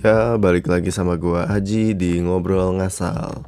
[0.00, 3.44] Ya, balik lagi sama gua Aji di Ngobrol Ngasal.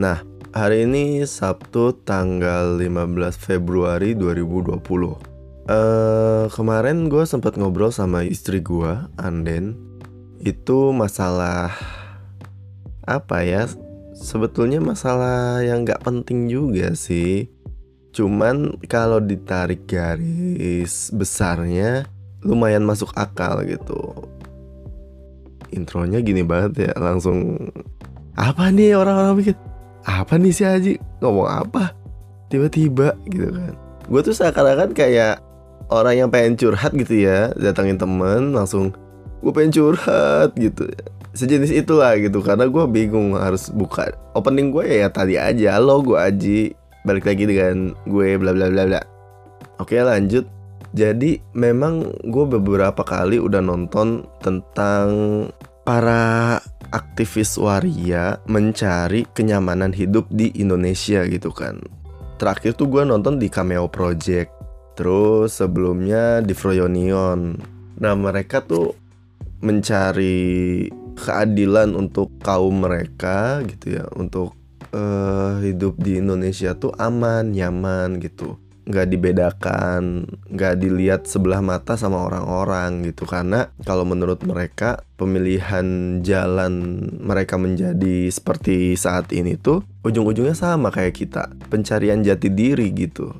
[0.00, 0.24] Nah,
[0.56, 5.20] hari ini Sabtu tanggal 15 Februari 2020.
[5.68, 9.76] Eh, kemarin gua sempat ngobrol sama istri gua, Anden.
[10.40, 11.76] Itu masalah
[13.04, 13.68] apa ya?
[14.16, 17.52] Sebetulnya masalah yang nggak penting juga sih.
[18.16, 22.08] Cuman kalau ditarik garis besarnya
[22.40, 24.31] lumayan masuk akal gitu.
[25.72, 27.56] Intronya gini banget ya, langsung
[28.36, 29.56] apa nih orang-orang bikin?
[30.04, 31.92] Apa nih si Haji ngomong apa?
[32.48, 33.74] Tiba-tiba gitu kan.
[34.08, 35.40] Gue tuh seakan-akan kayak
[35.88, 38.92] orang yang pengen curhat gitu ya, datangin temen langsung
[39.40, 40.88] gue pengen curhat gitu.
[41.32, 46.04] Sejenis itulah gitu karena gue bingung harus buka opening gue ya, ya tadi aja lo
[46.04, 46.76] gue Aji
[47.08, 49.00] balik lagi dengan gue bla bla bla bla.
[49.80, 50.44] Oke lanjut.
[50.92, 55.08] Jadi memang gue beberapa kali udah nonton tentang
[55.88, 56.60] para
[56.92, 61.80] aktivis waria mencari kenyamanan hidup di Indonesia gitu kan.
[62.36, 64.52] Terakhir tuh gue nonton di Cameo Project.
[64.92, 67.56] Terus sebelumnya di Froyonion.
[67.96, 68.92] Nah mereka tuh
[69.64, 70.84] mencari
[71.16, 74.04] keadilan untuk kaum mereka gitu ya.
[74.12, 74.52] Untuk
[74.92, 82.26] uh, hidup di Indonesia tuh aman, nyaman gitu nggak dibedakan, nggak dilihat sebelah mata sama
[82.26, 83.26] orang-orang gitu.
[83.28, 91.14] Karena kalau menurut mereka pemilihan jalan mereka menjadi seperti saat ini tuh ujung-ujungnya sama kayak
[91.14, 93.30] kita pencarian jati diri gitu.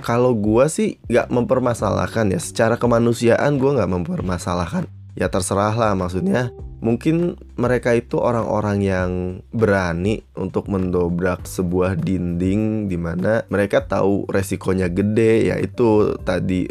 [0.00, 4.88] Kalau gue sih nggak mempermasalahkan ya secara kemanusiaan gue nggak mempermasalahkan.
[5.18, 6.48] Ya terserah lah maksudnya
[6.80, 9.10] mungkin mereka itu orang-orang yang
[9.52, 16.66] berani untuk mendobrak sebuah dinding di mana mereka tahu resikonya gede yaitu tadi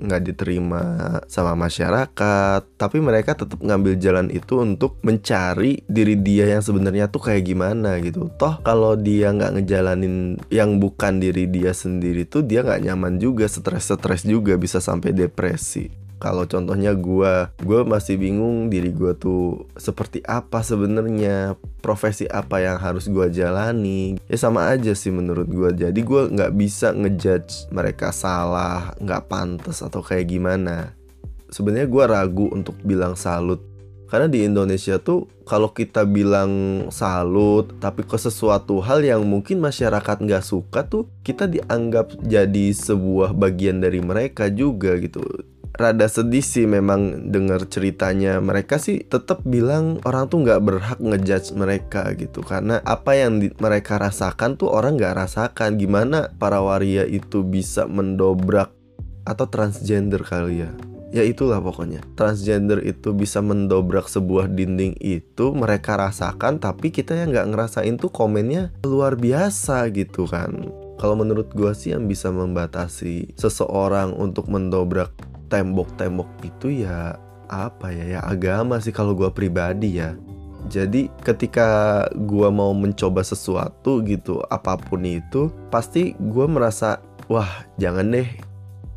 [0.00, 0.82] nggak diterima
[1.28, 2.60] sama masyarakat.
[2.80, 8.00] Tapi mereka tetap ngambil jalan itu untuk mencari diri dia yang sebenarnya tuh kayak gimana
[8.00, 8.32] gitu.
[8.40, 13.44] Toh kalau dia nggak ngejalanin yang bukan diri dia sendiri tuh dia nggak nyaman juga
[13.46, 20.20] stres-stres juga bisa sampai depresi kalau contohnya gue gue masih bingung diri gue tuh seperti
[20.28, 24.20] apa sebenarnya profesi apa yang harus gue jalani.
[24.28, 29.80] Ya sama aja sih menurut gue jadi gue nggak bisa ngejudge mereka salah nggak pantas
[29.80, 30.92] atau kayak gimana.
[31.48, 33.64] Sebenarnya gue ragu untuk bilang salut.
[34.10, 40.22] Karena di Indonesia tuh kalau kita bilang salut tapi ke sesuatu hal yang mungkin masyarakat
[40.22, 45.22] nggak suka tuh kita dianggap jadi sebuah bagian dari mereka juga gitu
[45.80, 48.36] rada sedih sih memang dengar ceritanya.
[48.38, 52.44] Mereka sih tetap bilang orang tuh nggak berhak ngejudge mereka gitu.
[52.44, 55.80] Karena apa yang di, mereka rasakan tuh orang nggak rasakan.
[55.80, 58.68] Gimana para waria itu bisa mendobrak
[59.24, 60.70] atau transgender kali ya?
[61.10, 62.06] Ya itulah pokoknya.
[62.14, 68.14] Transgender itu bisa mendobrak sebuah dinding itu mereka rasakan tapi kita yang nggak ngerasain tuh
[68.14, 70.70] komennya luar biasa gitu kan.
[71.00, 75.10] Kalau menurut gue sih yang bisa membatasi seseorang untuk mendobrak
[75.50, 77.18] tembok-tembok itu ya
[77.50, 80.14] apa ya ya agama sih kalau gue pribadi ya.
[80.70, 88.14] Jadi ketika gue mau mencoba sesuatu gitu apa pun itu pasti gue merasa wah jangan
[88.14, 88.28] deh.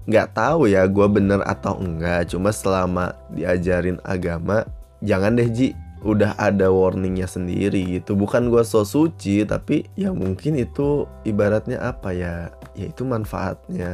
[0.06, 4.68] Nggak tahu ya gue bener atau enggak cuma selama diajarin agama
[5.02, 5.70] jangan deh Ji.
[6.04, 8.20] Udah ada warningnya sendiri gitu.
[8.20, 13.94] Bukan gue so suci tapi ya mungkin itu ibaratnya apa ya ya itu manfaatnya.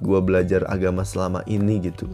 [0.00, 2.08] Gue belajar agama selama ini gitu.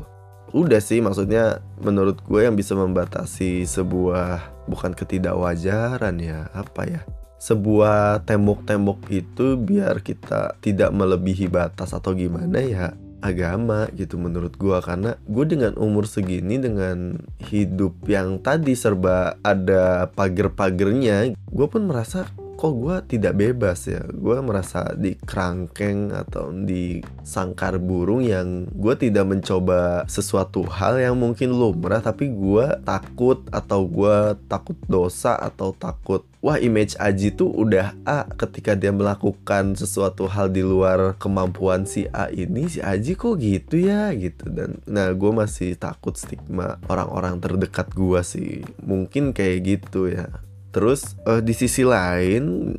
[0.54, 7.02] Udah sih maksudnya menurut gue yang bisa membatasi sebuah bukan ketidakwajaran ya apa ya
[7.44, 14.78] sebuah tembok-tembok itu biar kita tidak melebihi batas atau gimana ya agama gitu menurut gue
[14.84, 22.28] karena gue dengan umur segini dengan hidup yang tadi serba ada pagar-pagernya gue pun merasa
[22.54, 24.02] kok gue tidak bebas ya?
[24.08, 31.18] Gue merasa di kerangkeng atau di sangkar burung yang gue tidak mencoba sesuatu hal yang
[31.18, 37.48] mungkin lumrah tapi gue takut atau gue takut dosa atau takut wah image Aji tuh
[37.48, 43.16] udah A ketika dia melakukan sesuatu hal di luar kemampuan si A ini si Aji
[43.16, 44.12] kok gitu ya?
[44.12, 44.52] Gitu.
[44.52, 48.60] Dan nah gue masih takut stigma orang-orang terdekat gue sih.
[48.84, 50.43] Mungkin kayak gitu ya
[50.74, 52.74] terus uh, di sisi lain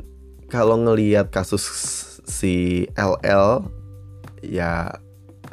[0.51, 1.63] kalau ngelihat kasus
[2.27, 3.63] si LL
[4.43, 4.91] ya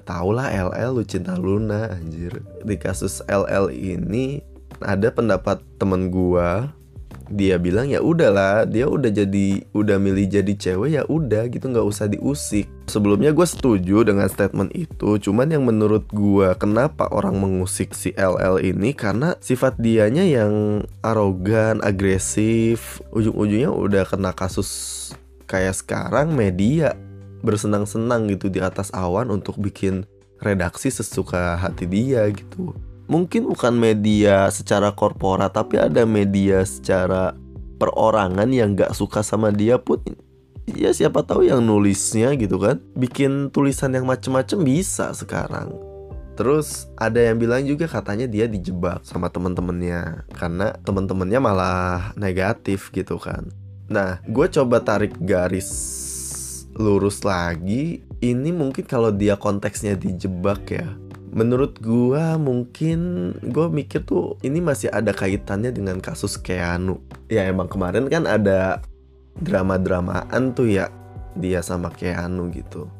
[0.03, 2.43] tau lah LL lu cinta Luna anjir.
[2.67, 4.43] Di kasus LL ini
[4.83, 6.75] ada pendapat temen gua
[7.33, 11.87] dia bilang ya udahlah dia udah jadi udah milih jadi cewek ya udah gitu nggak
[11.87, 17.97] usah diusik sebelumnya gue setuju dengan statement itu cuman yang menurut gue kenapa orang mengusik
[17.97, 18.93] si LL ini?
[18.93, 24.69] Karena sifat dianya yang arogan agresif ujung-ujungnya udah kena kasus
[25.49, 26.93] kayak sekarang media
[27.41, 30.05] bersenang-senang gitu di atas awan untuk bikin
[30.45, 32.77] redaksi sesuka hati dia gitu.
[33.09, 37.33] Mungkin bukan media secara korporat tapi ada media secara
[37.81, 39.99] perorangan yang gak suka sama dia pun
[40.71, 45.93] ya siapa tahu yang nulisnya gitu kan bikin tulisan yang macem-macem bisa sekarang
[46.33, 53.21] Terus ada yang bilang juga katanya dia dijebak sama temen-temennya karena temen-temennya malah negatif gitu
[53.21, 53.53] kan.
[53.93, 55.69] Nah, gue coba tarik garis
[56.73, 58.01] lurus lagi.
[58.23, 60.89] Ini mungkin kalau dia konteksnya dijebak ya.
[61.33, 67.01] Menurut gue mungkin gue mikir tuh ini masih ada kaitannya dengan kasus Keanu.
[67.29, 68.81] Ya emang kemarin kan ada
[69.41, 70.93] drama-dramaan tuh ya
[71.39, 72.91] dia sama Keanu gitu.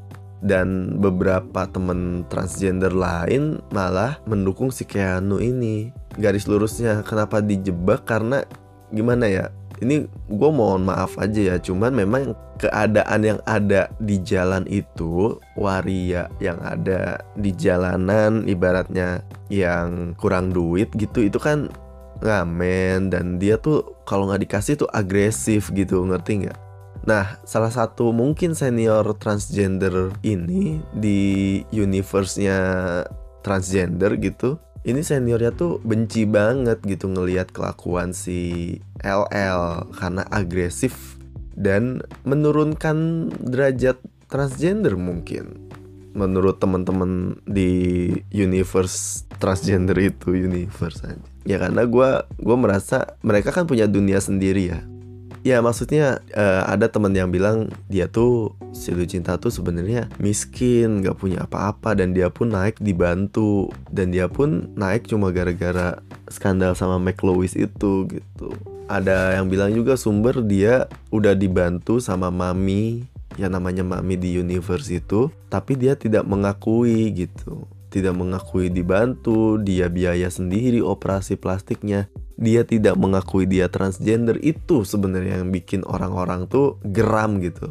[0.43, 5.95] Dan beberapa temen transgender lain malah mendukung si Keanu ini.
[6.19, 8.09] Garis lurusnya kenapa dijebak?
[8.09, 8.43] Karena
[8.91, 9.49] gimana ya
[9.83, 12.23] ini gue mohon maaf aja ya cuman memang
[12.63, 20.89] keadaan yang ada di jalan itu waria yang ada di jalanan ibaratnya yang kurang duit
[20.95, 21.67] gitu itu kan
[22.23, 26.59] ngamen dan dia tuh kalau nggak dikasih tuh agresif gitu ngerti nggak?
[27.03, 32.59] Nah, salah satu mungkin senior transgender ini di universe-nya
[33.43, 34.63] transgender gitu.
[34.83, 41.19] Ini seniornya tuh benci banget gitu ngelihat kelakuan si LL karena agresif
[41.55, 45.62] dan menurunkan derajat transgender mungkin
[46.13, 53.67] menurut teman-teman di universe transgender itu universe aja ya karena gue gue merasa mereka kan
[53.67, 54.81] punya dunia sendiri ya.
[55.43, 61.19] Ya maksudnya uh, ada teman yang bilang dia tuh si Lucinta tuh sebenarnya miskin nggak
[61.19, 65.99] punya apa-apa dan dia pun naik dibantu dan dia pun naik cuma gara-gara
[66.31, 68.55] skandal sama Mac Lewis itu gitu.
[68.87, 74.89] Ada yang bilang juga sumber dia udah dibantu sama mami yang namanya mami di universe
[74.93, 77.69] itu tapi dia tidak mengakui gitu.
[77.93, 82.09] Tidak mengakui dibantu dia biaya sendiri operasi plastiknya.
[82.41, 87.69] Dia tidak mengakui dia transgender itu sebenarnya yang bikin orang-orang tuh geram gitu.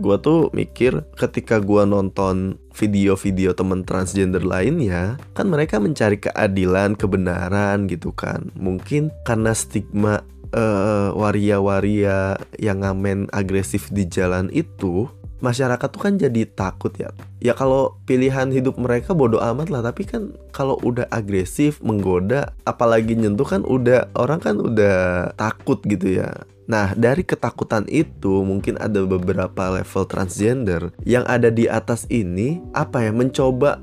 [0.00, 7.84] Gue tuh mikir ketika gue nonton video-video temen transgender lainnya kan mereka mencari keadilan kebenaran
[7.84, 8.48] gitu kan.
[8.56, 10.24] Mungkin karena stigma
[10.54, 15.08] uh, waria-waria yang ngamen agresif di jalan itu
[15.40, 17.10] masyarakat tuh kan jadi takut ya.
[17.40, 23.16] Ya kalau pilihan hidup mereka bodoh amat lah, tapi kan kalau udah agresif, menggoda, apalagi
[23.16, 26.44] nyentuh kan udah orang kan udah takut gitu ya.
[26.70, 33.02] Nah, dari ketakutan itu mungkin ada beberapa level transgender yang ada di atas ini apa
[33.02, 33.82] ya mencoba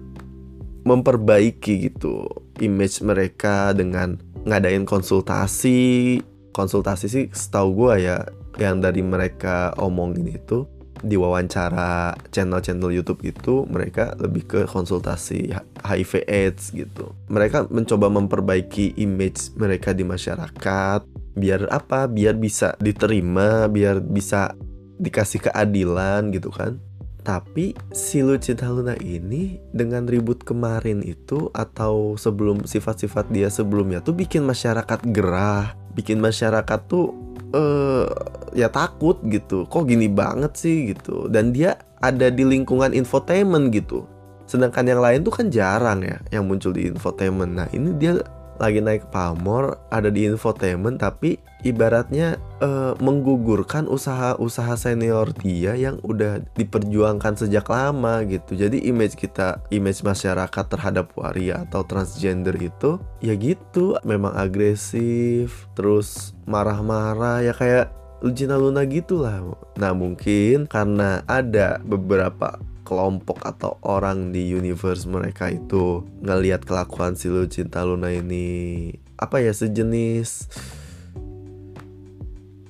[0.87, 2.23] memperbaiki gitu
[2.63, 4.15] image mereka dengan
[4.47, 6.23] ngadain konsultasi
[6.57, 8.25] konsultasi sih setahu gue ya
[8.57, 10.65] yang dari mereka omongin itu
[11.05, 15.53] di wawancara channel-channel YouTube itu mereka lebih ke konsultasi
[15.85, 17.13] HIV AIDS gitu.
[17.29, 21.05] Mereka mencoba memperbaiki image mereka di masyarakat
[21.37, 22.09] biar apa?
[22.09, 24.57] Biar bisa diterima, biar bisa
[24.97, 26.81] dikasih keadilan gitu kan.
[27.21, 34.15] Tapi si Lucinta Luna ini dengan ribut kemarin itu atau sebelum sifat-sifat dia sebelumnya tuh
[34.15, 37.17] bikin masyarakat gerah, bikin masyarakat tuh
[37.57, 38.05] uh,
[38.53, 39.65] ya takut gitu.
[39.65, 41.25] Kok gini banget sih gitu.
[41.25, 44.05] Dan dia ada di lingkungan infotainment gitu.
[44.45, 47.51] Sedangkan yang lain tuh kan jarang ya yang muncul di infotainment.
[47.57, 48.21] Nah ini dia
[48.57, 56.43] lagi naik pamor ada di infotainment tapi ibaratnya uh, menggugurkan usaha-usaha senior dia yang udah
[56.53, 58.53] diperjuangkan sejak lama gitu.
[58.53, 63.97] Jadi image kita image masyarakat terhadap waria atau transgender itu ya gitu.
[64.05, 69.45] Memang agresif terus marah-marah ya kayak Lucina Luna gitu lah
[69.77, 77.27] nah mungkin karena ada beberapa kelompok atau orang di universe mereka itu ngelihat kelakuan si
[77.27, 80.47] Lucinta Luna ini apa ya sejenis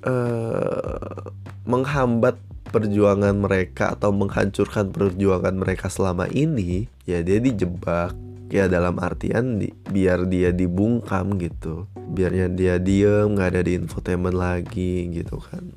[0.02, 1.30] uh,
[1.70, 2.42] menghambat
[2.74, 9.72] perjuangan mereka atau menghancurkan perjuangan mereka selama ini ya dia dijebak ya dalam artian di,
[9.92, 11.88] biar dia dibungkam gitu.
[11.96, 15.68] Biarnya dia diem nggak ada di infotainment lagi gitu kan.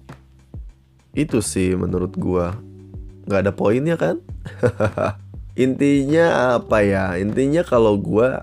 [1.11, 2.55] Itu sih menurut gua
[3.27, 4.23] nggak ada poinnya kan?
[5.65, 7.19] Intinya apa ya?
[7.21, 8.41] Intinya kalau gue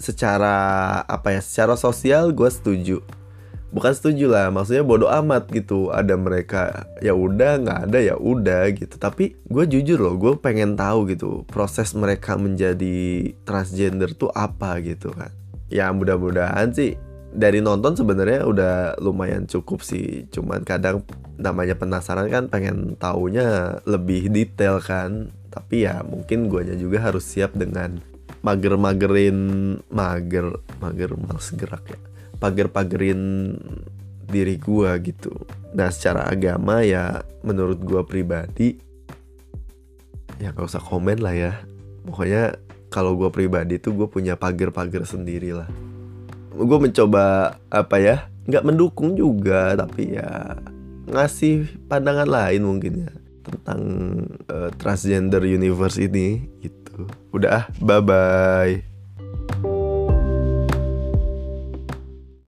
[0.00, 0.56] secara
[1.04, 2.98] apa ya secara sosial gue setuju.
[3.70, 5.94] Bukan setuju lah maksudnya bodoh amat gitu.
[5.94, 8.98] Ada mereka ya udah nggak ada ya udah gitu.
[8.98, 15.14] Tapi gue jujur loh gue pengen tahu gitu proses mereka menjadi transgender tuh apa gitu
[15.14, 15.30] kan?
[15.70, 16.98] Ya mudah-mudahan sih
[17.30, 20.26] dari nonton sebenarnya udah lumayan cukup sih.
[20.34, 21.06] Cuman kadang
[21.38, 25.30] namanya penasaran kan pengen taunya lebih detail kan.
[25.50, 28.02] Tapi ya mungkin guanya juga harus siap dengan
[28.42, 29.38] mager-magerin
[29.90, 31.98] mager mager males gerak ya.
[32.42, 33.54] Pager-pagerin
[34.30, 35.30] diri gua gitu.
[35.74, 38.78] Nah secara agama ya menurut gua pribadi
[40.40, 41.52] ya gak usah komen lah ya.
[42.06, 42.58] Pokoknya
[42.90, 45.68] kalau gua pribadi tuh gue punya pagar-pagar sendiri lah
[46.50, 48.16] gue mencoba apa ya
[48.50, 50.58] nggak mendukung juga tapi ya
[51.10, 53.80] ngasih pandangan lain mungkin ya tentang
[54.52, 57.08] uh, transgender universe ini gitu.
[57.34, 58.89] Udah bye bye